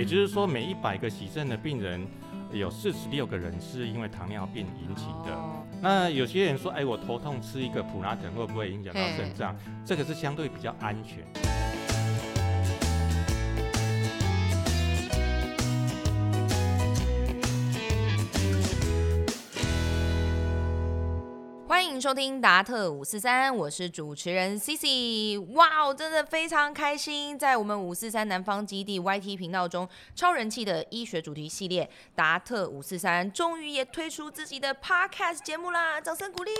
[0.00, 2.00] 也就是说每一百个洗肾的病人，
[2.54, 5.38] 有四十六个人是因为糖尿病引起的。
[5.82, 9.54] 那有些人说，哎，我头痛吃一个普拉疼会不会影响到肾脏？
[9.84, 11.49] 这个是相对比较安全。
[22.00, 25.38] 收听达特五四三，我是主持人 C C，。
[25.54, 36.00] 哇哦，真的非常开心，在我们五四三南方基地 YT 频道中，超人气的医学主题系列达特五四三，终于也推出自己的 Podcast 节目啦！
[36.00, 36.52] 掌声鼓励。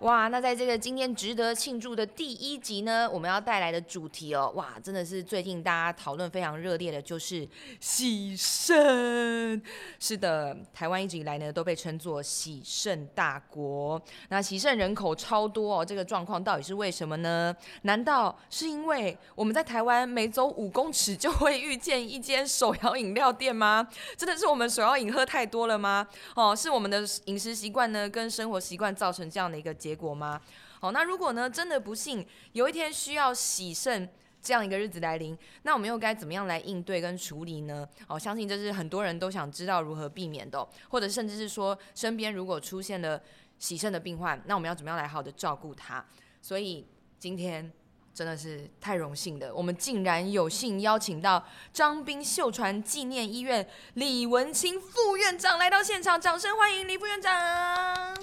[0.00, 7.46] 哇，那在这个今天值得庆祝的第一集呢，我们要带来的主题哦，哇，真的是最近大家讨论非常热烈的，就是
[7.80, 9.60] 喜肾。
[9.98, 14.00] 是的，台湾一直以来呢都被称作喜肾大国。
[14.30, 17.54] 那喜肾人口超多哦，这个状况到底是为什么呢？
[17.82, 23.86] 难道是因为我们在台湾每走五公尺就会遇见一间手摇饮料店吗？
[24.16, 26.08] 真的是我们手摇饮喝太多了吗？
[26.34, 29.89] 哦，是我们的饮食习惯呢跟生活习惯造成这样的一个结。
[29.90, 30.40] 结果吗？
[30.78, 34.08] 好，那如果呢，真的不幸有一天需要洗肾
[34.40, 37.88] 这样一个日子来临，那我们又该怎么样来应对跟处理呢？
[38.06, 43.20] 哦，相信这是很多人都想知道如何避免的，或者甚至是说身边如果出现了
[43.58, 46.04] 洗肾的病患，那我们要怎么样来好的照顾他？
[46.40, 46.86] 所以
[47.18, 47.68] 今天
[48.14, 58.16] 真的是太荣幸的，我们竟然有幸邀请到张斌秀传纪念医院李文清副院长来到现场，掌声欢迎李副院长。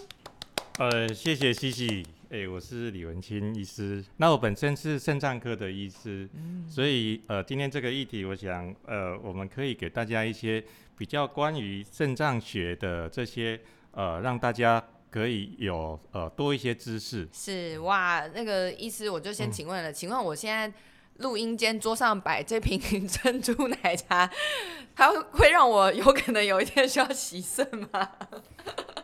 [0.78, 2.06] 呃，谢谢西西。
[2.30, 4.04] 哎，我是李文清医师。
[4.18, 6.30] 那我本身是肾脏科的医师，
[6.70, 10.64] 所以呃，今天这个议题，我想呃，我们可以给大家一些
[10.96, 17.28] 比较关于肾脏学的这些呃，让大家可以有呃多一些知识。
[17.34, 20.72] 是哇，那个医师，我就先请问了，请问我现在
[21.16, 24.30] 录音间桌上摆这瓶 珍珠奶茶，
[24.96, 28.12] 它会让我有可能有一天需要洗肾吗？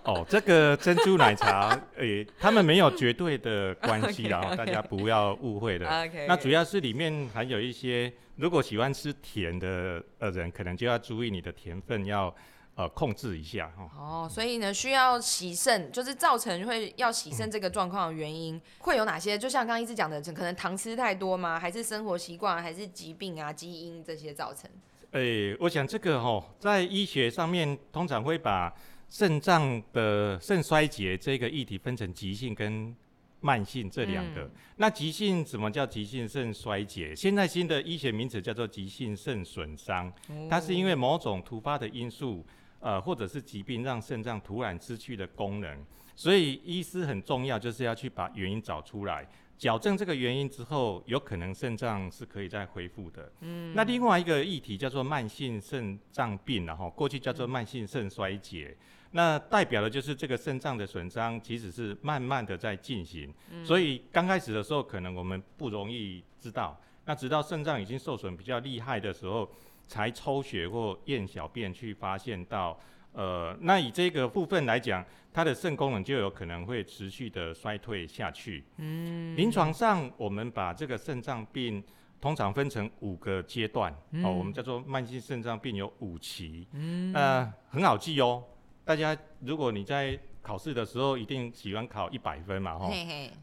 [0.06, 5.86] 哦，这个珍珠奶茶， 诶，他们没有绝对的关系 然后大家不要误会的。
[6.28, 12.36] 那主要是里面含有一些，如果喜欢吃甜的呃人，可能就要注意你的甜分要
[12.76, 13.90] 呃控制一下哈。
[13.98, 19.38] 哦，所以呢，需要洗肾，就是造成会要洗肾这个状况的原因会有哪些？
[19.38, 21.58] 就像刚刚一直讲的，可能糖吃太多吗？
[21.58, 24.70] 还是生活习惯，还是疾病啊、基因这些造成？
[25.12, 28.74] 诶，我想这个哦，在医学上面通常会把。
[29.14, 32.96] 肾脏的肾衰竭这个议题分成急性跟
[33.42, 34.50] 慢性这两个。
[34.78, 37.16] 那急性什么叫急性肾衰竭？
[37.16, 40.12] 现在新的医学名词叫做急性肾损伤。
[40.50, 42.44] 它是因为某种突发的因素，
[42.80, 45.86] 呃，或者是疾病让肾脏突然失去了功能。
[46.16, 49.28] 所以医师很重要，就是要去把原因找出来，
[49.60, 53.32] 矫正这个原因之后，有可能肾脏是可以再恢复的。
[53.42, 53.76] 嗯。
[53.76, 58.76] 那另外一个议题叫做慢性肾脏病，然后过去叫做慢性肾衰竭。
[59.16, 63.32] 那代表的就是这个肾脏的损伤，其实是慢慢的在进行，
[63.64, 66.76] 所以刚开始的时候可能我们不容易知道，
[67.06, 69.48] 那直到肾脏已经受损比较厉害的时候，
[69.88, 72.76] 才抽血或验小便去发现到，
[73.12, 78.64] 呃，那以这个部分来讲，它的肾功能就有可能会持续的衰退下去。
[78.78, 81.84] 嗯，临床上我们把这个肾脏病
[82.20, 88.44] 通常分成五个阶段，哦，我们叫做慢性肾脏病有五期，嗯，呃，很好记哦。
[88.86, 92.92] 大家，如果你在考试的时候一定喜欢考一百分嘛，哈，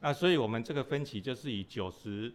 [0.00, 2.30] 那所以我们这个分期就是以九十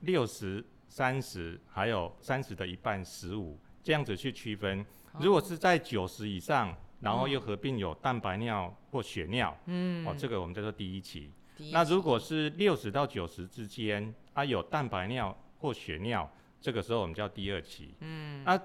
[0.00, 4.84] 六十、三十，还有三十的一半十五这样子去区分。
[5.18, 11.30] 如果是在九十以上，然后又合并有蛋白尿或血尿，嗯，哦，这个我们叫做第一期。
[11.72, 16.30] 那如果是六十到九十之间，啊，有蛋白尿或血尿，
[16.60, 17.94] 这个时候我们叫第二期。
[18.00, 18.60] 嗯，啊。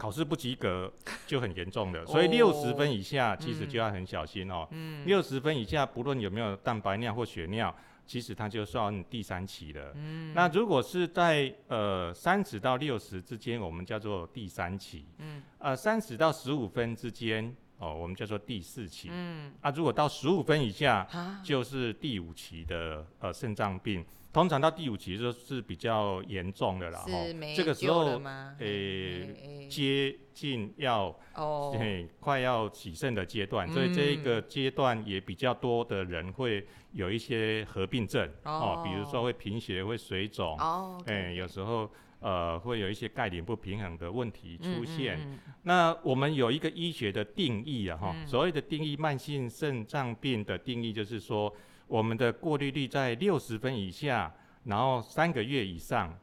[0.00, 0.90] 考试不及格
[1.28, 4.66] 就很严重的，所以六十分以下其实就要很小心哦。
[4.70, 7.74] 嗯，六十分以下不论有没有蛋白尿或血尿，
[8.06, 9.92] 其实它就算第三期了。
[9.96, 15.04] 嗯，那如果是在呃三十到六十之间，我们叫做第三期。
[15.18, 19.08] 嗯，呃三十到十五分之间，哦，我们叫做第四期。
[19.12, 21.06] 嗯，啊，如果到十五分以下，
[21.44, 24.02] 就是第五期的呃肾脏病。
[24.32, 27.10] 通常到第五期就是比较严重的了，哈，
[27.56, 28.22] 这个时候，
[28.60, 31.76] 诶，接近要，哦，
[32.20, 41.90] 快要起肾的阶段，所以这一个阶段也比较多的人会有一些合并症，哦，比如说会贫血、会水肿，哦，哎，有时候
[42.20, 45.18] 呃会有一些钙磷不平衡的问题出现。
[45.64, 51.52] 那我们有一个医学的定义啊，哈，所谓的定义，慢性肾脏病的定义就是说。
[51.90, 54.32] 我们的过滤率在六十分以下，
[54.62, 56.16] 然后三个月以上，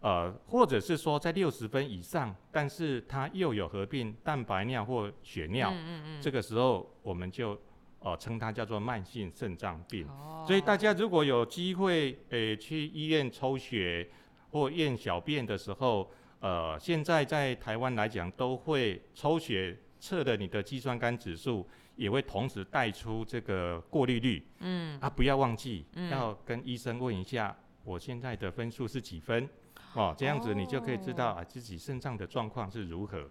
[0.00, 7.58] 呃，或者是说在六十分以上，但是它又有合并蛋白尿或血尿，嗯嗯嗯，这个时候我们就
[8.00, 10.06] 呃称它叫做慢性肾脏病。
[10.08, 14.06] 哦所以大家如果有机会诶、去医院抽血
[14.50, 16.10] 或验小便的时候，
[16.40, 21.66] 呃，现在在台湾来讲都会抽血测的你的肌酸酐指数，
[21.96, 24.46] 也会同时带出这个过滤率。
[24.60, 29.48] 嗯啊，不要忘记、嗯要跟医生问一下，我现在的分数是几分。
[29.94, 33.28] 哦，这样子你就可以知道哦啊自己肾脏的状况是如何。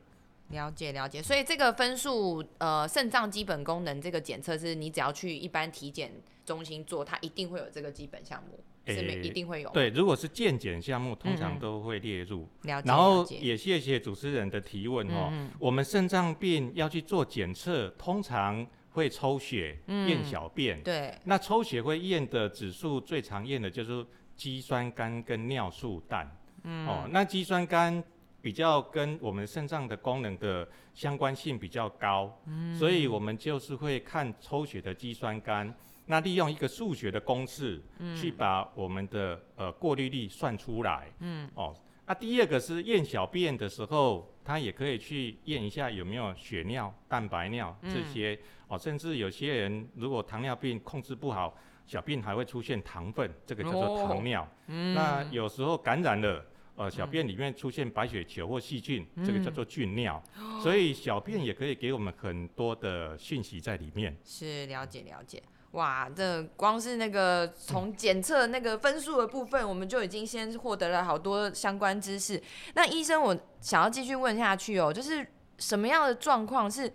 [0.50, 6.12] 了解了解，所以这个分数，呃，肾脏基本功能这个检测是你只要去一般体检
[6.45, 9.69] 中心做，它一定会有这个基本项目，是没诶一定会有。
[9.69, 12.47] 对，如果是健检项目，通常都会列入。
[12.63, 12.88] 了解。
[12.88, 15.30] 然后也谢谢主持人的提问哦。
[15.31, 20.81] 嗯我们肾脏病要去做检测，通常会抽血、嗯验小便。
[20.83, 26.29] 对，那抽血会验的指数最常验的就是肌酸酐跟尿素氮。
[26.63, 28.03] 嗯哦，那肌酸酐
[28.41, 35.71] 比较跟我们肾脏的功能的相关性比较高，嗯所以我们就是会看抽血的肌酸酐，
[36.05, 37.81] 那利用一个数学的公式，
[38.15, 41.07] 去把我们的呃过滤率算出来。
[41.19, 48.38] 嗯，哦，那第二个是验小便的时候，他也可以去验一下有没有血尿、蛋白尿这些。
[48.67, 54.47] 哦，甚至有些人如果糖尿病控制不好，小便还会出现糖分，这个叫做哦糖尿。
[54.67, 56.45] 嗯那有时候感染了。
[56.75, 60.19] 呃，小便里面出现白血球或细菌，这个叫做菌尿，
[60.63, 64.17] 所以小便也可以给我们很多的讯息在里面。
[64.25, 65.44] 是了解了解。
[65.73, 72.41] 哇，这光是那个从检测那个分数的部分，我们就已经先获得了好多相关知识。
[72.75, 75.27] 那医生，我想要继续问下去哦，就是
[75.57, 76.91] 什么样的状况是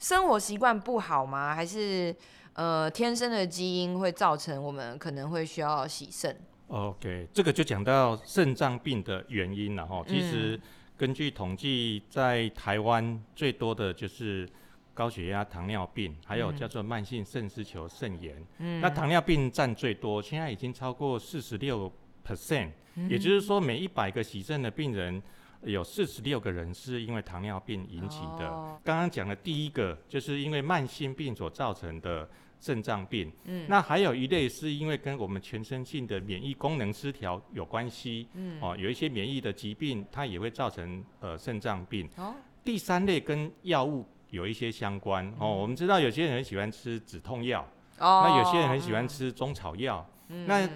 [0.00, 1.54] 生活习惯不好吗？
[1.54, 2.14] 还是
[2.54, 6.36] 呃天生的基因会造成我们可能会需要洗肾
[6.66, 10.02] ？OK，这个就讲到肾脏病的原因了哈。
[10.04, 10.60] 其实
[10.96, 14.48] 根据统计，在台湾最多的就是
[14.96, 18.34] 高血压、糖尿病，还有叫做慢性肾丝球肾炎。
[18.58, 21.92] 嗯那糖尿病占最多，现在已经超过四十六
[22.26, 22.70] percent，
[23.08, 25.22] 也就是说每一百个洗肾的病人。
[25.62, 28.46] 有四十六个人是因为糖尿病引起的。
[28.46, 32.28] 哦刚刚讲的第一个，就是因为慢性病所造成的
[32.60, 33.32] 肾脏病。
[33.46, 38.28] 嗯那还有一类是因为跟我们全身性的免疫功能失调有关系。
[38.34, 42.08] 嗯哦，有一些免疫的疾病，它也会造成呃肾脏病。
[42.16, 45.32] 哦第三类跟药物有一些相关。
[45.38, 47.60] 哦，我们知道有些人很喜欢吃止痛药，
[47.98, 50.06] 哦那有些人很喜欢吃中草药。
[50.28, 50.68] 嗯那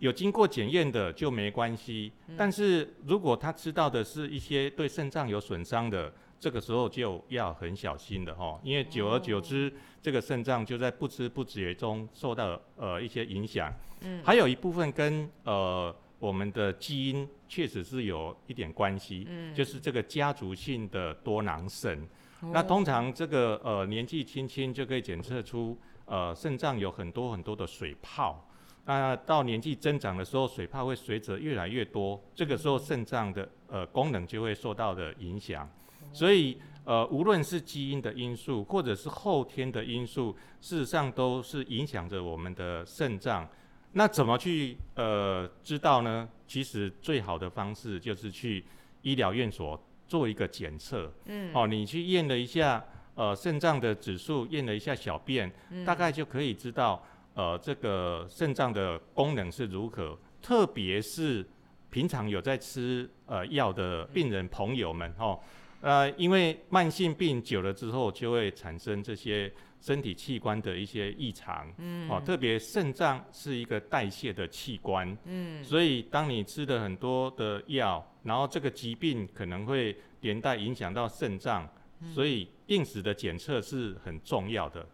[0.00, 13.72] 有经过检验的就没关系，但是如果他吃到的是一些对肾脏有损伤的，这个时候就要很小心的哈，因为久而久之，这个肾脏就在不知不觉中受到呃一些影响。
[14.02, 22.08] 嗯还有一部分跟呃我们的基因确实是有一点关系，嗯就是这个家族性的多囊肾。
[22.40, 28.48] 那通常这个呃年纪轻轻就可以检测出呃肾脏有很多很多的水泡。
[28.84, 35.68] 那到年纪增长的时候，水泡会随着越来越多，这个时候肾脏的呃功能就会受到的影响。
[36.12, 43.46] 所以呃，无论是基因的因素，或者是后天的因素，事实上都是影响着我们的肾脏。
[43.92, 46.26] 那怎么去呃知道呢？
[46.46, 48.64] 其实最好的方式就是去
[49.02, 51.12] 医疗院所做一个检测。
[51.26, 57.00] 嗯哦，你去验了一下呃肾脏的指数，验了一下小便，嗯大概就可以知道
[57.34, 60.18] 呃这个肾脏的功能是如何。
[60.40, 61.46] 特别是
[61.90, 65.38] 平常有在吃呃药的病人朋友们哦，
[65.80, 71.72] 呃，因为慢性病久了之后，就会产生这些身体器官的一些异常。
[71.78, 81.68] 嗯哦，特别肾脏是一个代谢的器官，嗯所以当你吃的很多的药，然后这个疾病可能会连带影响到肾脏，
[82.00, 84.86] 嗯所以定时的检测是很重要的。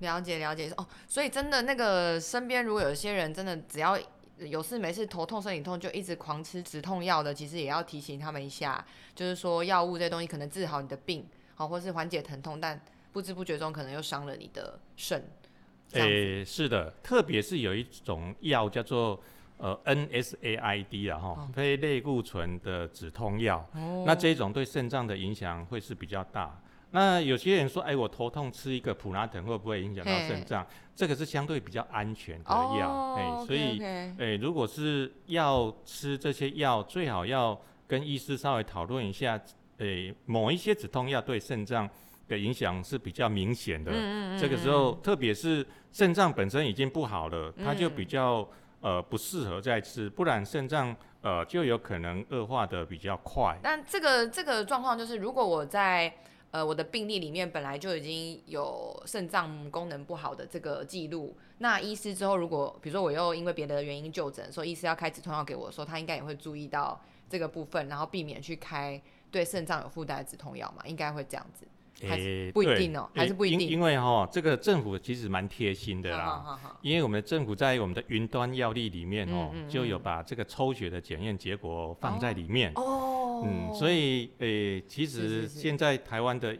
[0.00, 3.98] 了解了解哦，所以真的那个身边如果有些人真的只要
[4.38, 12.78] 有事没事头痛身体痛就一直狂吃止痛药的，其实也要提醒他们一下，就是说药物这东西可能治好你的病，好、或是缓解疼痛，但
[13.16, 15.26] 不知不觉中可能又伤了你的肾。
[15.92, 19.18] 诶、是的，特别是有一种药叫做
[19.56, 26.60] 呃 NSAID 啊哈哦，非类固醇的止痛药，哦那这种对肾脏的影响会是比较大。
[26.90, 30.66] 那有些人说，哎，我头痛吃一个普拉腾会不会影响到嘿肾脏？
[30.94, 33.78] 这个是相对比较安全的药，哦哎、所以
[34.18, 37.58] 诶，如果是要吃这些药，最好要
[37.88, 39.40] 跟医师稍微讨论一下。
[39.78, 41.86] 诶，某一些止痛药对肾脏
[42.28, 43.90] 的影响是比较明显的。
[43.92, 48.48] 嗯嗯嗯这个时候，特别是肾脏本身已经不好了，它就嗯比较
[48.80, 53.58] 呃不适合再吃，不然肾脏呃，就有可能恶化的比较快。
[53.62, 56.12] 但这个这个状况就是，如果我在
[56.52, 69.00] 呃我的病历里面本来就已经有肾脏功能不好的这个记录，那医师之后如果比如说我又因为别的原因就诊，说医师要开止痛药给我，说他应该也会注意到这个部分，然后避免去开
[69.32, 71.66] 对肾脏有负担的止痛药嘛，应该会这样子。
[72.02, 73.68] 诶，不一定哦，还是不一定。
[73.68, 76.58] 因为哈，这个政府其实蛮贴心的啦。
[76.82, 82.70] 因为我们的政府在我们的云端药历里面哦，就有把这个抽血的检验结果放在里面。
[82.74, 83.42] 哦。
[83.46, 86.54] 嗯，所以诶，其实现在台湾的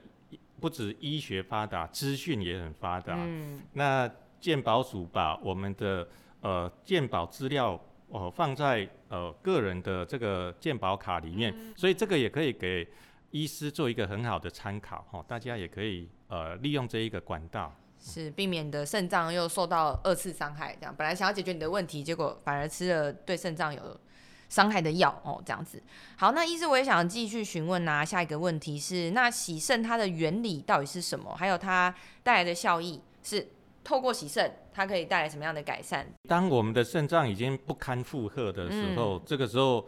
[0.59, 3.15] 不止医学发达，资讯也很发达。
[3.19, 3.61] 嗯。
[3.75, 6.09] 那健保署把我们的
[6.41, 7.79] 呃健保资料
[8.09, 12.89] 哦放在呃个人的这个健保卡里面，所以这个也可以给。
[13.31, 20.75] 医师做一个很好的参考哈，大家也可以呃利用这一个管道，是避免你的肾脏又受到二次伤害。
[20.81, 24.01] 这样本来想要解决你的问题，结果反而吃了对肾脏有
[24.49, 25.83] 伤害的药哦，这样子。
[26.17, 31.35] 好，那医师我也想继续询问啊，下一个问题是，那洗肾它的原理到底是什么？
[31.37, 33.49] 还有它带来的效益是
[33.83, 36.07] 透过洗肾，它可以带来什么样的改善？
[36.29, 39.87] 当我们的肾脏已经不堪负荷的时候，这个时候。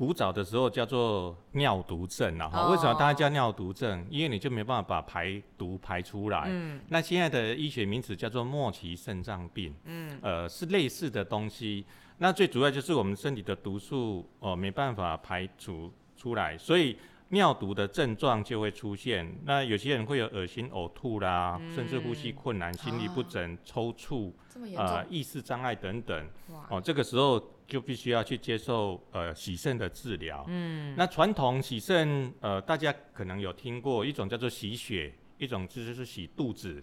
[0.00, 4.02] 古早的时候叫做尿毒症啊，哈，为什么大家叫尿毒症？
[4.08, 6.44] 因为你就没办法把排毒排出来。
[6.46, 9.74] 嗯，那现在的医学名词叫做末期肾脏病。
[9.84, 11.84] 嗯，呃，是类似的东西。
[12.16, 16.96] 那最主要就是我们身体的毒素哦没办法排除出来，所以
[17.28, 19.30] 尿毒的症状就会出现。
[19.44, 24.32] 那有些人会有恶心、呕吐啦，甚至呼吸困难、心律不整、抽搐，
[24.78, 26.26] 呃，意识障碍等等。
[26.70, 27.38] 哦，这个时候。
[27.70, 30.44] 就必须要去接受呃洗肾的治疗。
[30.48, 36.82] 嗯，那传统洗肾呃大家可能有听过一种叫做洗血，一种就是洗肚子。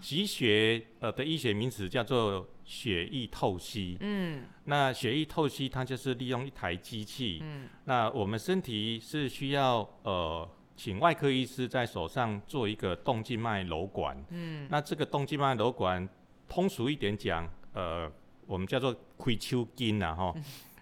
[0.00, 3.96] 洗血呃的医学名词叫做血液透析。
[4.00, 7.38] 嗯，那血液透析它就是利用一台机器。
[7.42, 14.16] 嗯，那我们身体是需要呃请外科医师在手上做一个动静脉瘘管。
[14.30, 16.08] 嗯，那这个动静脉瘘管
[16.48, 18.10] 通俗一点讲呃。
[18.46, 20.34] 我们叫做亏丘筋呐，哈，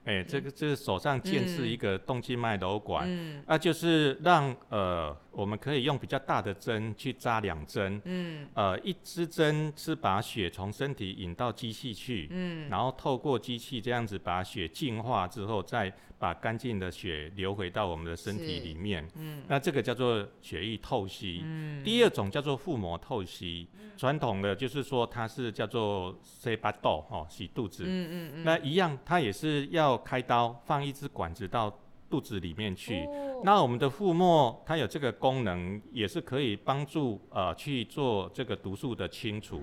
[0.04, 3.08] 哎，这个这个手上建是一个动静脉瘘管，
[3.46, 5.16] 那就是让呃。
[5.34, 15.90] 我们可以用比较大的针去扎两针，嗯，呃，一支针是把血从身体引到机器去，嗯，然后透过机器这样子把血净化之后，再
[16.22, 31.76] 把干净的血流回到我们的身体里面，嗯，那这个叫做血液透析，嗯，第二种叫做腹膜透析，传统的就是说它是叫做塞巴豆哦，洗肚子，嗯嗯嗯，那一样它也是要开刀放一支管子到
[32.08, 33.04] 肚子里面去。
[33.42, 39.60] 那我们的腹膜它有这个功能，也是可以帮助呃去做这个毒素的清除。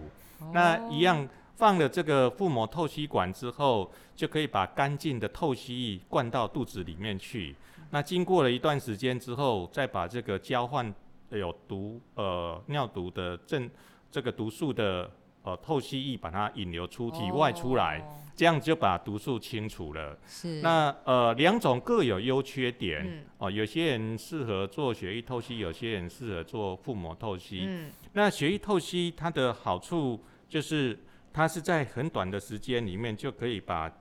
[0.53, 1.25] 那一样
[1.59, 7.53] 放了这个腹膜透析管之后，就可以把干净的透析液灌到肚子里面去。
[7.91, 10.93] 那经过了一段时间之后，再把这个交换
[11.31, 13.69] 有毒呃尿毒的正
[14.09, 15.11] 这个毒素的
[15.43, 18.01] 呃透析液把它引流出体外出来。
[18.37, 20.17] 这样就把毒素清除了。
[20.25, 20.61] 是。
[20.61, 23.05] 那呃，两种各有优缺点。
[23.05, 23.25] 嗯。
[23.37, 27.65] 哦，有些人适合做血液透析，有些人适合做腹膜透析。
[27.67, 27.91] 嗯。
[28.13, 30.97] 那血液透析它的好处就是，
[31.31, 33.91] 它是在很短的时间里面就可以把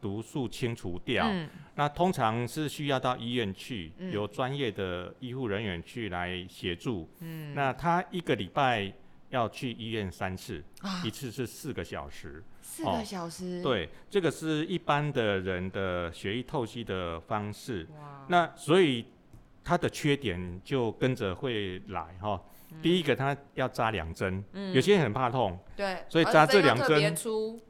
[0.00, 1.26] 毒素清除掉。
[1.26, 1.48] 嗯。
[1.74, 7.08] 那通常是需要到医院去，由专业的医护人员去来协助。
[7.20, 7.54] 嗯。
[7.54, 8.92] 那他一个礼拜
[9.30, 10.62] 要去医院三次，
[11.04, 12.42] 一次是四个小时。
[12.60, 17.86] 四个小时，对，这个是一般的人的血液透析的方式。
[18.28, 19.04] 那所以
[19.64, 22.40] 它的缺点就跟着会来哈。
[22.82, 27.14] 第一个，它要扎两针，有些人很怕痛，对，所以扎这两针，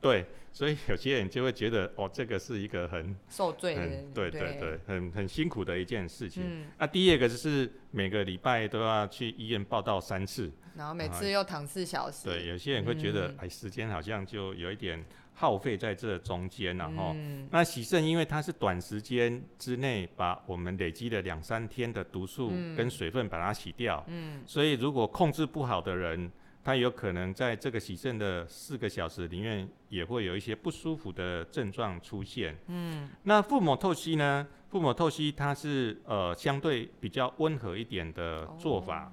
[0.00, 3.74] 对，所以有些人就会觉得哦，这个是一个很受罪，
[4.14, 6.64] 对对对，很很辛苦的一件事情。
[6.78, 10.50] 那第二个就是每个礼拜都要去医院报道三次。
[10.74, 17.14] 然后每次又躺四小时，对，有些人会觉得，哎，时间好像就有一点耗费在这中间了哈。
[17.50, 26.30] 那洗肾因为它是短时间之内把我们累积的两三天的毒素跟水分把它洗掉，嗯，所以如果控制不好的人，
[26.62, 33.10] 他有可能在这个洗肾的四个小时里面也会有一些不舒服的症状出现，嗯。
[33.24, 34.46] 那腹膜透析呢？
[34.70, 39.12] 腹膜透析它是呃相对比较温和一点的做法。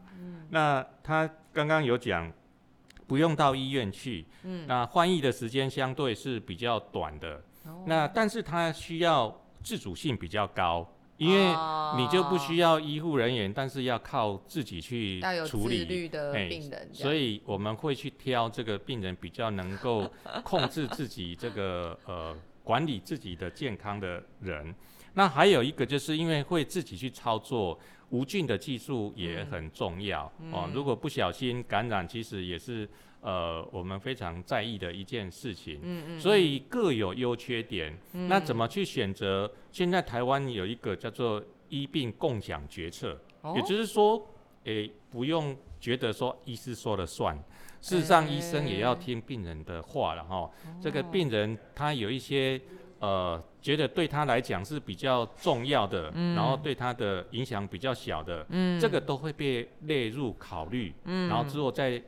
[0.49, 2.31] 那他刚刚有讲，
[3.11, 7.43] 不用到医院去，嗯，那翻译的时间相对是比较短的，
[7.85, 11.53] 那但是它需要自主性比较高，因为
[11.97, 16.07] 你就不需要医护人员，但是要靠自己去处理。
[16.07, 20.09] 的病人，所以我们会去挑这个病人比较能够
[20.45, 24.73] 控制自己这个呃管理自己的健康的人。
[25.15, 27.77] 那还有一个就是因为会自己去操作，
[28.11, 30.69] 无菌的技术也很重要、哦。
[30.73, 32.87] 如果不小心感染，其实也是
[33.21, 35.79] 呃我们非常在意的一件事情。
[35.81, 37.97] 嗯嗯，所以各有优缺点。
[38.29, 39.51] 那怎么去选择？
[39.71, 44.21] 现在台湾有一个叫做医病共享决策，哦也就是说，
[44.65, 47.35] 诶、不用觉得说医师说了算。
[47.79, 50.47] 事实上，医生也要听病人的话了哈。
[50.79, 52.61] 这个病人他有一些
[52.99, 58.45] 呃，觉得对他来讲是比较重要的，然后对他的影响比较小的，
[58.79, 62.01] 这个都会被列入考虑，然后之后再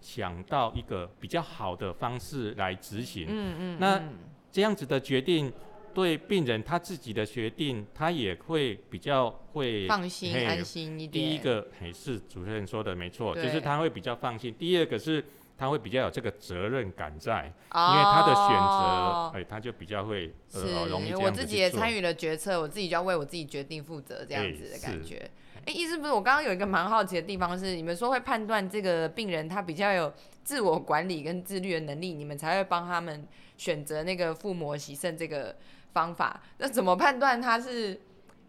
[0.00, 3.26] 想到一个比较好的方式来执行。
[3.28, 4.18] 嗯嗯，那嗯
[4.52, 5.52] 这样子的决定
[5.92, 11.28] 对病人他自己的决定，他也会比较会放心安心一点。
[11.28, 14.54] 第一个，嘿，是主持人说的没错，就是他会比较放心。
[14.56, 15.24] 第二个是
[15.60, 25.30] 他会比较有这个责任感在，因因为他的选择，哎，他就比较会是呃容易我自己也参与了决策，我自己就要为我自己决定负责，这样哎子的感觉。
[25.66, 30.10] 哎、意思不是我刚刚有一个蛮好奇的地方是，你们说会判断这个病人他比较有
[30.42, 35.54] 自我管理跟自律的能力，你们才会帮他们选择那个腹膜洗肾这个
[35.92, 36.40] 方法。
[36.56, 38.00] 那怎么判断他是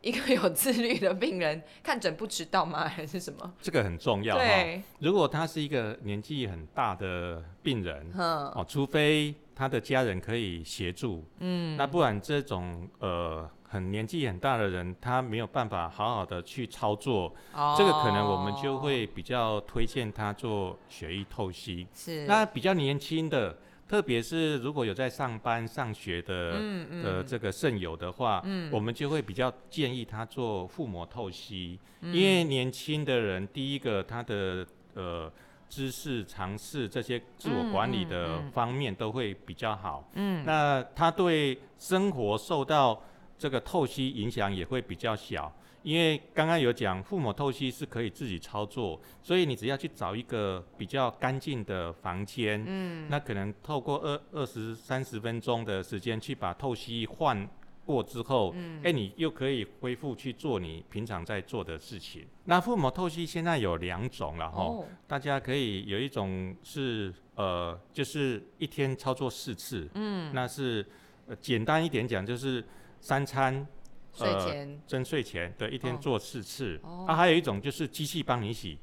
[0.01, 1.62] 一个有自律的病人？
[1.84, 2.88] 看诊不迟到吗？
[2.88, 3.53] 还是什么？
[3.62, 4.41] 这个很重要哈。
[4.41, 21.88] 对，如果他是一个年纪很大的病人，哼，哦，除非他的家人可以协助，嗯，那不然这种呃很年纪很大的人，他没有办法好好的去操作，哦这个可能我们就会比较推荐他做血液透析。
[21.93, 23.55] 是那比较年轻的，
[23.91, 27.03] 特别是如果有在上班上学的、嗯嗯。
[27.03, 35.29] 的这个肾友的话，我们就会比较建议他做腹膜透析，因为年轻的人，第一个他的呃
[35.67, 38.51] 知识、尝试这些自我管理的嗯。
[38.51, 40.10] 方面都会比较好。
[40.13, 43.03] 嗯，那他对生活受到
[43.38, 57.50] 这个透析影响也会比较小，因为刚刚有讲腹膜透析是可以自己操作，所以你只要去找一个比较干净的房间，嗯，那可能透过二二十三十分钟的时间去把透析换
[57.83, 62.27] 过之后，嗯，哎、你又可以恢复去做你平常在做的事情。
[62.46, 70.85] 那腹膜透析现在有两种了哈，哦，大家可以有一种是呃，就是一天操作四次，嗯，那是、
[71.25, 72.63] 呃、简单一点讲，就是
[73.00, 73.65] 三餐
[74.13, 75.97] 睡呃前针睡前对一天哦。
[76.01, 77.05] 做四次，哦。
[77.07, 78.77] 啊，还有一种就是机器帮你洗，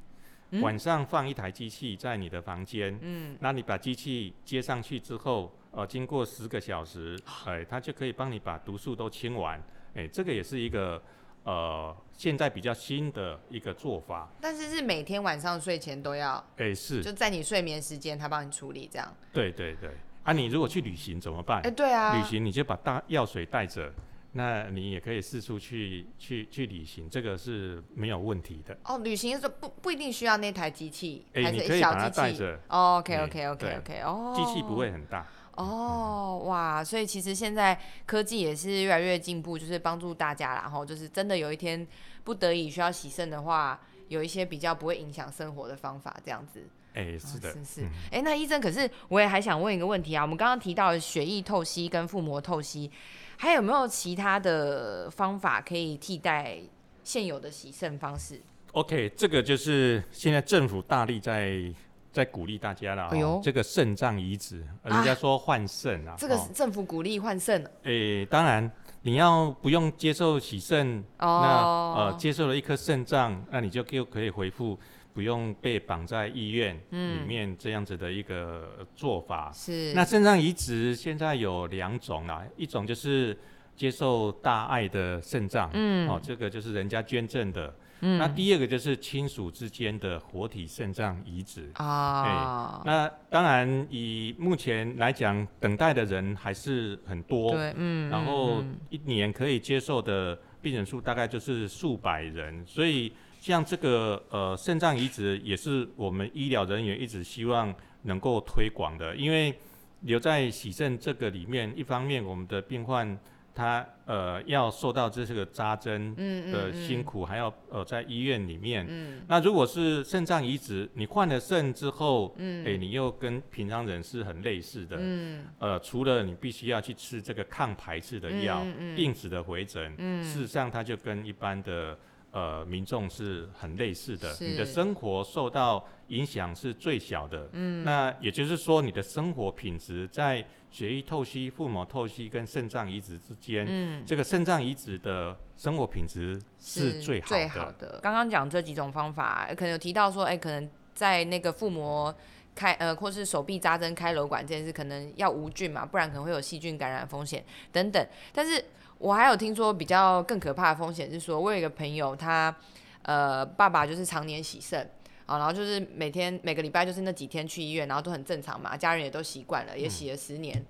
[0.50, 0.60] 嗯？
[0.62, 9.62] 晚上放一台机器在你的房间，嗯，那你把机器接上去之后，呃，经过十个小时，哎、它就可以帮你把毒素都清完，
[9.94, 11.02] 哎、这个也是一个
[11.44, 17.02] 呃现在比较新的一个做法，但是是每天晚上睡前都要，哎、是。
[17.02, 19.14] 就在你睡眠时间他帮你处理这样。
[19.32, 19.90] 对对对，
[20.24, 21.60] 啊，你如果去旅行怎么办？
[21.62, 23.92] 哎、对啊，旅行你就把大药水带着，
[24.32, 28.78] 那你也可以四处去去去旅行，这个是没有问题的。
[28.84, 32.38] 哦，旅行的时候不不一定需要那台机器，哎、还你可以把它是小机器。
[32.38, 35.26] 带着，哦，OK 哎 OK OK 对 OK，哦，机器不会很大。
[35.56, 41.84] 哦，哇，所以其实现在科技也是越来越进步，就是帮助大家啦，然后就是真的有一天
[42.22, 46.62] 不得已需要洗肾的话，有一些比较不会影响生活的方法，这样子。
[46.98, 52.90] 哎、是的，是是，哎、那医生，可是我也还想问一个问题啊，我们刚刚提到血液透析跟腹膜透析，
[53.36, 56.58] 还有没有其他的方法可以替代
[57.04, 58.40] 现有的洗肾方式
[58.72, 61.72] ？OK，这个就是现在政府大力在
[62.10, 63.08] 在鼓励大家了、哦。
[63.12, 66.16] 哎呦这个肾脏移植，呃人家说换肾啊。
[66.18, 68.68] 这个哦是政府鼓励换肾诶、当然
[69.02, 74.76] 你要不用接受洗肾，那哦，呃接受了一颗肾脏，那你就又可以回复，
[75.18, 79.50] 不用被绑在医院里嗯面这样子的一个呃做法。
[79.52, 79.92] 是。
[79.92, 83.36] 那肾脏移植现在有两种啊，一种就是
[83.74, 86.08] 接受大爱的肾脏，嗯。
[86.08, 87.74] 哦，这个就是人家捐赠的。
[88.02, 88.16] 嗯。
[88.16, 91.68] 那第二个就是亲属之间的活体肾脏移植。
[91.74, 98.76] 啊，那当然，以目前来讲，等待的人还是很多，对，嗯，然后嗯。
[98.88, 109.54] 一年可以接受的病人数大概就是数百人，所以像这个呃肾脏移植也是我们医疗人员一直希望能够推广的，因为
[110.02, 113.18] 留在洗肾这个里面，一方面我们的病患
[113.54, 118.86] 他呃要受到这个扎针嗯的辛苦，还要呃在医院里面。
[118.88, 119.20] 嗯。
[119.26, 122.64] 那如果是肾脏移植，你换了肾之后，嗯。
[122.64, 124.96] 诶、你又跟平常人是很类似的。
[125.00, 125.44] 嗯。
[125.58, 130.22] 呃，除了你必须要去吃这个抗排斥的药，定时的回诊，嗯。
[130.22, 131.98] 事实上它就跟一般的
[132.30, 137.48] 呃民众是很类似的，你的生活受到影响是最小的。
[137.52, 147.28] 嗯，那也就是说，你的生活品质在血液透析、腹膜透析跟肾脏移植之间，嗯，这个肾脏移植的生活品质是最好的。
[147.28, 147.98] 最好的。
[148.02, 152.14] 刚刚讲这几种方法，可能有提到说，哎、可能在那个腹膜
[152.54, 158.06] 开呃，或是手臂扎针开瘘管这件事，可能要无菌嘛，不然可能会有细菌感染风险等等。
[158.32, 158.62] 但是
[158.98, 162.54] 我还有听说比较更可怕的风险是说，我有一个朋友，他
[163.02, 164.90] 呃爸爸就是常年洗肾。
[165.26, 170.64] 啊，然后就是每天每个礼拜就是那几天去医院，然后都很正常嘛，家人也都习惯了，也洗了十年。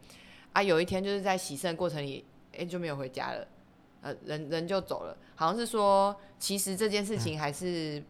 [0.53, 2.25] 啊，有一天就是在洗肾过程里，
[2.59, 3.47] 哎、就没有回家了，
[4.01, 5.17] 呃，人人就走了。
[5.37, 8.03] 好像是说，其实这件事情还是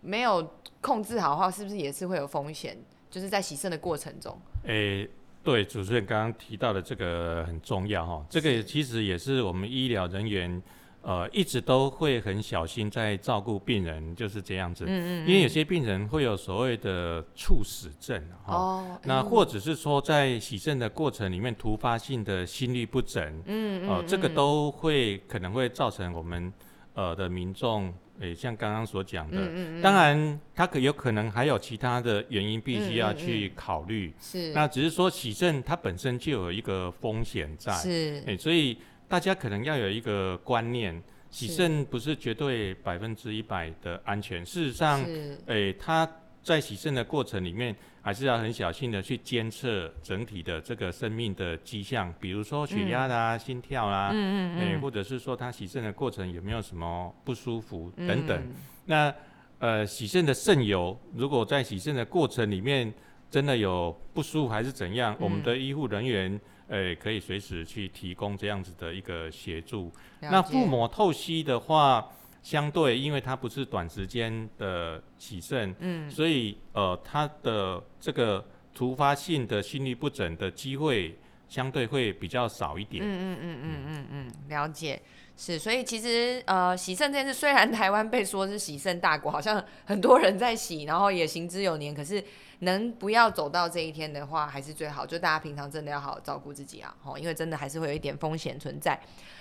[0.00, 2.76] 没有控制好的话，是不是也是会有风险？
[3.08, 5.08] 就是在洗肾的过程中，诶、
[5.42, 10.62] 对，主持人刚刚提到的这个很重要哈，这个其实也是我们医疗人员
[11.02, 14.84] 呃一直都会很小心在照顾病人，就是这样子。
[14.86, 19.24] 嗯因为有些病人会有所谓的猝死症哈，哦，那嗯。
[19.24, 24.34] 或者是说在洗肾的过程里面突发性的心律不整，嗯哦、这个嗯。
[24.34, 26.52] 都会可能会造成我们
[26.94, 29.82] 呃的民众，诶、像刚刚所讲的，嗯嗯嗯。
[29.82, 34.12] 当然它可有可能还有其他的原因必须要去考虑。
[34.20, 34.52] 是。
[34.52, 38.22] 那只是说洗肾它本身就有一个风险在，是。
[38.26, 41.54] 诶、所以大家可能要有一个观念，洗是。
[41.54, 45.38] 肾不是绝对百分之一百的安全，事实上，是。
[45.46, 46.08] 诶、它
[46.42, 58.36] 在洗肾的过程里面，还是要很小心的去监测整体的这个生命的迹象，比如说血压啦、心跳啦，嗯诶、或者是说他洗肾的过程有没有什么不舒服等等。
[58.36, 58.54] 嗯。
[58.86, 59.14] 那
[59.60, 62.92] 呃，洗肾的肾友，如果在洗肾的过程里面
[63.30, 69.92] 真的有不舒服还是怎样，我们嗯的医护人员呃可以随时去提供这样子的一个协助。
[70.20, 72.04] 那腹膜透析的话，
[72.42, 81.16] 相对因为它不是短时间的洗肾，嗯所以呃它的这个突发性的心律不整的机会
[81.48, 83.04] 相对会比较少一点。
[83.04, 85.00] 嗯嗯嗯嗯嗯嗯，了解。
[85.44, 92.22] 是，所以其实呃，洗肾这件事，虽然台湾被说是洗肾大国，好像很多人在洗，然后也行之有年，可是
[92.60, 95.04] 能不要走到这一天的话，还是最好。
[95.04, 98.96] 就大家平常真的要好好照顾自己啊，吼，因为真的还是会有一点风险存在。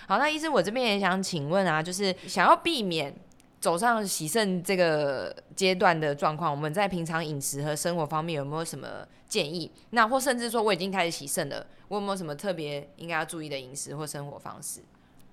[0.07, 3.13] 好，那医生，我这边也想请问啊，就是想要避免
[3.59, 9.71] 走上洗肾这个阶段的状况，我们在平常饮食和生活方面有没有什么建议？
[9.91, 14.81] 那或甚至说我已经开始洗肾了，我有没有什么特别应该要注意的饮食或生活方式？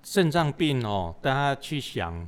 [0.03, 2.27] 肾脏病哦，大家去想，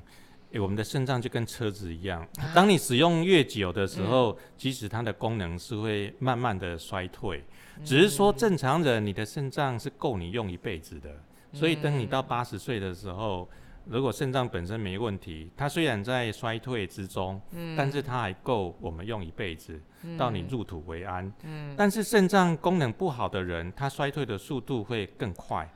[0.51, 7.43] 诶我们的肾脏就跟车子一样，当你使用越久的时候，其实它的功能是会慢慢的衰退。
[7.83, 11.09] 只是说正常人，你的肾脏是够你用一辈子的，
[11.53, 13.49] 所以等你到八十岁的时候，
[13.85, 17.41] 如果肾脏本身没问题，它虽然在衰退之中，
[17.75, 19.81] 但是它还够我们用一辈子，
[20.17, 21.31] 到你入土为安。
[21.75, 25.67] 但是肾脏功能不好的人，他衰退的速度会更快。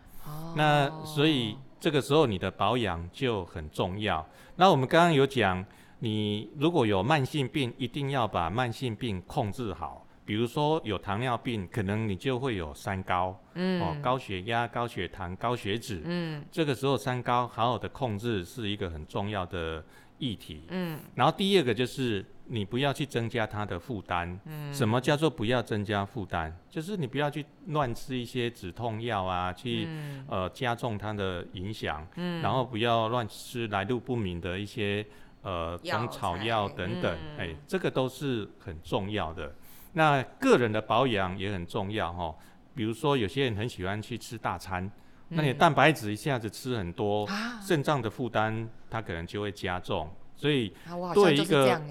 [0.55, 1.55] 那所以
[1.85, 4.27] 这个时候你的保养就很重要。
[4.55, 5.63] 那我们刚刚有讲，
[5.99, 10.03] 你如果有慢性病，一定要把慢性病控制好。
[10.25, 16.01] 比如说有糖尿病，可能你就会有三高，嗯哦，高血压、高血糖、高血脂。
[16.05, 19.85] 嗯这个时候三高好好的控制是一个很重要的
[20.17, 20.63] 议题。
[20.69, 24.39] 嗯然后第二个就是你不要去增加他的负担。
[24.45, 26.51] 嗯什么叫做不要增加负担？
[26.69, 32.07] 就是你不要去乱吃一些止痛药啊，去、嗯呃加重它的影响。
[32.15, 35.05] 嗯然后不要乱吃来路不明的一些
[35.41, 39.53] 呃药中草药等等，嗯哎、这个都是很重要的。
[39.93, 42.35] 那个人的保养也很重要哈，
[42.75, 44.91] 比如说有些人很喜欢去吃大餐，
[45.29, 47.27] 那你的蛋白质一下子吃很多，
[47.65, 50.09] 肾脏的负担它可能就会加重。
[50.35, 51.81] 所以，啊我好像对一个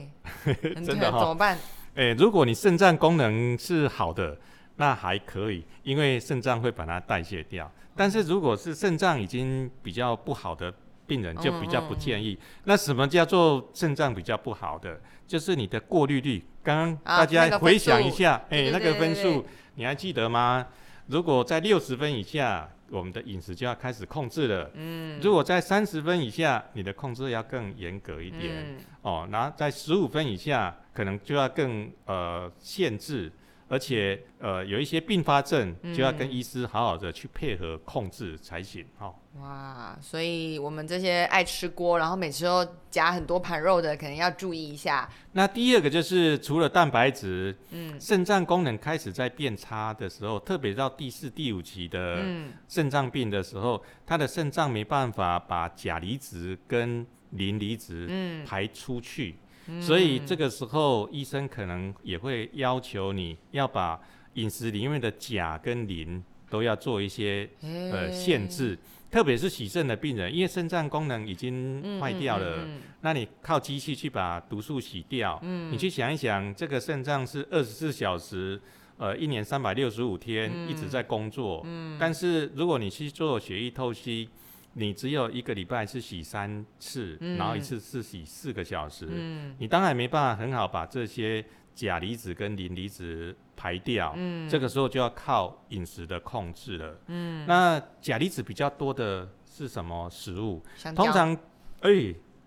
[0.85, 1.59] 真的怎么办？
[1.94, 4.37] 哎、如果你肾脏功能是好的，
[4.77, 7.70] 那还可以，因为肾脏会把它代谢掉。
[7.97, 10.73] 但是如果是肾脏已经比较不好的
[11.07, 12.38] 病人，就比较不建议。
[12.64, 15.01] 那什么叫做肾脏比较不好的？
[15.27, 16.44] 就是你的过滤率。
[16.62, 19.44] 刚刚啊大家回想一下，哎、那个分数
[19.75, 20.66] 你还记得吗？
[21.07, 24.71] 如果在六十分以下，我们的饮食就要开始控制了。
[24.75, 28.65] 嗯如果在三十分以下，你的控制要更严格一点。
[28.69, 33.31] 嗯哦，然后在十五分以下，可能就要更呃限制，
[33.69, 38.87] 而且呃有一些并发症，就要跟嗯医师好好的去配合控制才行。
[38.99, 45.11] 哦，哇，所以我们这些爱吃锅，然后每次都夹很多盘肉的，可能要注意一下。
[45.33, 48.01] 那第二个就是除了蛋白质，嗯。
[48.01, 52.53] 肾脏功能开始在变差的时候，特别到第四、第五期的嗯。
[52.68, 59.35] 肾脏病的时候，他的肾脏没办法把钾离子跟磷离子嗯，排出去，
[59.66, 59.83] 嗯。
[59.83, 64.01] 所以这个时候医生可能也会要求你要把
[64.35, 66.23] 饮食里面的钾跟磷
[66.55, 67.51] 都要做一些
[67.90, 68.79] 呃限制，
[69.11, 78.61] 特别是洗肾的病人，因为肾脏功能已经坏掉了，嗯那你靠机器去把毒素洗掉，你去想一想，这个肾脏是二十四小时。
[78.97, 80.69] 呃，一年三百六十五天嗯。
[80.71, 81.67] 一直在工作，
[81.99, 84.29] 但是如果你去做血液透析，
[84.75, 87.37] 你只有一个礼拜是洗三次，嗯。
[87.37, 89.57] 然后一次是洗四个小时，嗯。
[89.59, 96.97] 你当然没办法很好把这些钾离子跟磷离子排掉，嗯这个时候就要靠饮食的控制了。
[97.07, 100.63] 嗯，那钾离子比较多的是什么食物？
[100.95, 101.33] 通常，
[101.81, 101.91] 哎、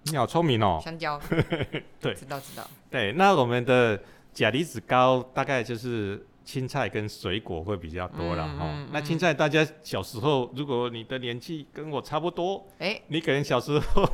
[0.04, 0.80] 你好聪明哦。
[0.84, 1.20] 香蕉，
[2.00, 4.02] 对知道知道，对，那我们的
[4.34, 14.10] 钾离子高大概就是青菜跟水果会比较多了哈、嗯嗯那青菜大家小时候，如果你的年纪跟我差不多，哎，你可能小时候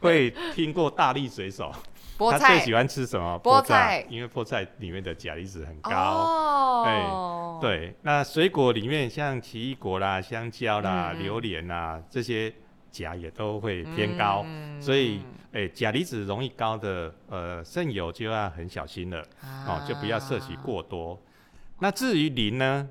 [0.00, 1.72] 会听过大力水手。
[2.18, 3.40] 菠他最喜菜，欢吃什么？
[3.42, 5.90] 菠菜菜，因为菠菜里面的钾离子很高。
[5.90, 12.52] 哦，，对，那水果里面像奇异果啦、香蕉啦、榴莲啦这些
[12.90, 15.22] 钾也都会偏高，嗯所以
[15.52, 19.24] 哎，钾离子容易高的呃肾友就要很小心了
[19.66, 21.18] 哦，就不要摄取啊过多。
[21.80, 22.88] 那至于磷呢，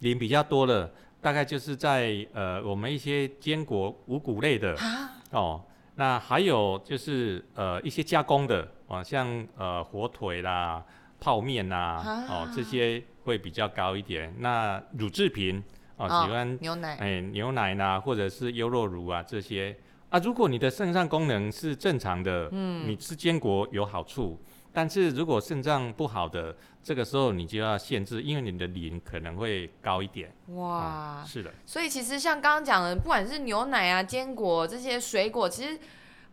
[0.00, 5.62] 磷比较多的，大概就是在呃我们一些坚果、五谷类的啊，哦。
[5.98, 10.84] 那还有就是呃一些加工的啊，像呃火腿啦、
[11.18, 14.34] 泡面啦，哦啊这些会比较高一点。
[14.40, 15.64] 那乳制品
[15.96, 19.74] 哦，喜欢牛奶，哎牛奶啦，或者是优酪乳啊这些
[20.10, 20.18] 啊。
[20.18, 24.38] 如果你的肾脏功能是正常的，嗯你吃坚果有好处。
[24.76, 30.30] 但是如果肾脏不好的，这个时候你就要限制，因为你的磷可能会高一点。
[30.48, 35.78] 哇，是的，所以其实像刚刚讲的，不管是牛奶啊、坚果这些水果，其实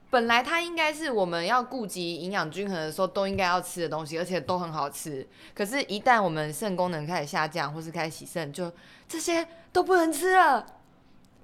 [0.10, 5.26] 本来它应该是我们要顾及营养均衡的时候都应该要吃的东西，而且都很好吃。
[5.56, 8.70] 可是，一旦我们肾功能开始下降，或是开始洗肾，就
[9.08, 10.66] 这些都不能吃了。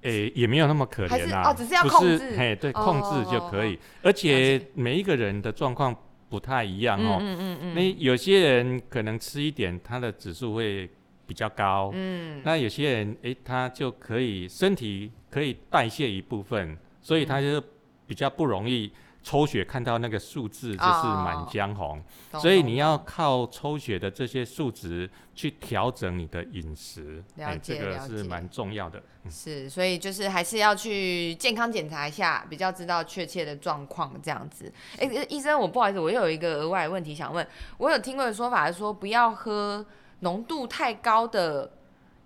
[0.02, 3.78] 诶、也没有那么可怜啊，哦只是要控制嘿，对，哦控制就可以。
[4.02, 5.96] 而且每一个人的状况
[6.30, 7.18] 不太一样哦。
[7.20, 10.88] 嗯嗯嗯那有些人可能吃一点，他的指数会
[11.26, 11.90] 比较高。
[11.92, 17.62] 嗯，那有些人，诶、他就可以身体可以代谢一部分，所以他就
[18.06, 18.90] 比较不容易
[19.22, 22.02] 抽血看到那个数字就是哦满江红。
[22.30, 27.22] 懂所以你要靠抽血的这些数值去调整你的饮食，
[27.62, 28.98] 这个是蛮重要的。
[28.98, 34.72] 嗯是，所以就是还是要去健康检查一下，比较知道确切的状况这样子。
[34.98, 37.46] 哎、呃医生，我不好意思，我又有一个额外的问题想问。
[37.76, 39.84] 我有听过的说法是说，不要喝
[40.20, 41.70] 浓度太高的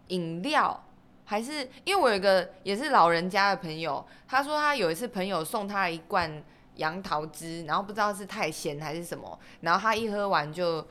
[0.08, 0.84] 饮料，
[1.24, 6.40] 还是因为我有一个也是老人家的朋友，他说他有一次朋友送他一罐
[6.76, 10.86] 杨桃汁，然后不知道是太咸还是什么，然后他一喝完就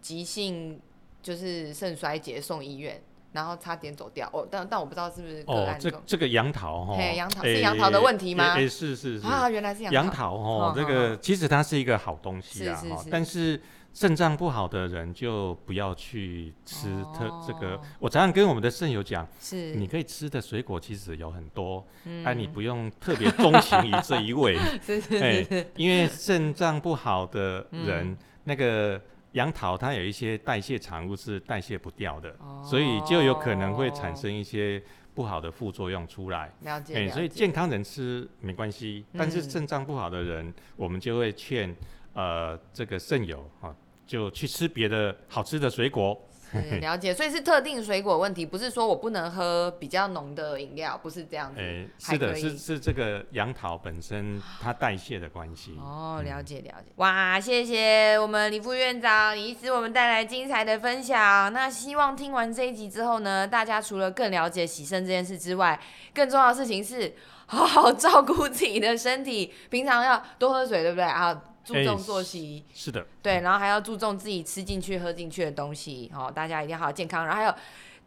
[0.00, 0.80] 急性
[1.22, 3.02] 就是肾衰竭送医院。
[3.32, 4.28] 然后差点走掉。
[4.30, 8.52] 哦，但但我不知道是不是个哦，案中、这这个杨桃哈，嘿杨桃是诶杨桃的问题吗？
[8.52, 12.94] 诶诶是是是，啊，原来是杨桃，桃哦，这个其实它是一个好东西啊，是是是。
[12.94, 13.58] 哈但是
[13.94, 17.80] 肾脏不好的人就不要去吃特这个哦。
[17.98, 19.74] 我常常跟我们的肾友讲，是。
[19.74, 25.44] 你可以吃的水果其实有很多，嗯但你不用特别钟情于这一味， 是是哎是。
[25.44, 29.00] 是，因为肾脏不好的人嗯，那个
[29.32, 34.82] 杨桃它有一些代谢产物是代谢不掉的，哦所以就有可能会产生一些
[35.14, 36.50] 不好的副作用出来。
[36.64, 39.50] 哎、了解所以健康人吃没关系，但是嗯。
[39.50, 41.74] 肾脏不好的人，我们就会劝
[42.14, 43.74] 呃这个肾友啊，
[44.06, 46.18] 就去吃别的好吃的水果。
[46.52, 51.58] 是了解，所以是特定水果问题，不是说我不能喝比较浓的饮料，不是这样子。
[51.58, 55.78] 哎、还是的，是是这个杨桃本身它代谢的关系。
[55.80, 61.50] 哦，嗯了解了解，哇，谢谢我们李副院长、李医师，我们带来精彩的分享。
[61.50, 65.80] 那希望听完这一集之后呢，大家除了更了解洗肾这件事之外，
[66.12, 67.14] 更重要的事情是
[67.46, 71.44] 好好照顾自己的身体，平常要多喝水，对不对啊？
[71.64, 77.54] 注重哎作息，是的，对，然后还要注重自己吃进去、喝进去的东西，哦，大家一定要好好健康，然后还有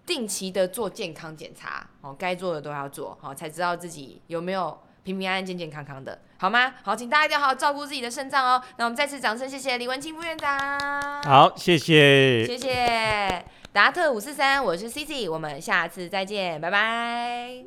[0.06, 6.74] 定期的做健康检查，哦，该做的都要做，好、才知道自己有没有平平安安、健健康康的，好吗？
[6.84, 8.62] 好，请大家一定要好好照顾自己的肾脏哦。
[8.78, 12.46] 那我们再次掌声谢谢李文清副院长，好，谢谢。
[12.46, 17.66] 谢谢达特五四三，我是 Cici，我们下次再见，拜拜。